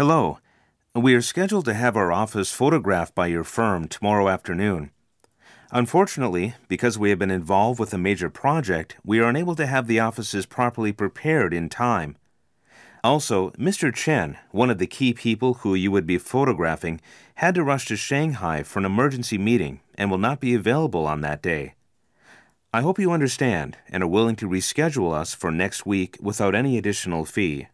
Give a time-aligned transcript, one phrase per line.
[0.00, 0.38] Hello.
[0.94, 4.92] We are scheduled to have our office photographed by your firm tomorrow afternoon.
[5.72, 9.86] Unfortunately, because we have been involved with a major project, we are unable to have
[9.86, 12.16] the offices properly prepared in time.
[13.04, 13.94] Also, Mr.
[13.94, 16.98] Chen, one of the key people who you would be photographing,
[17.34, 21.20] had to rush to Shanghai for an emergency meeting and will not be available on
[21.20, 21.74] that day.
[22.72, 26.78] I hope you understand and are willing to reschedule us for next week without any
[26.78, 27.66] additional fee.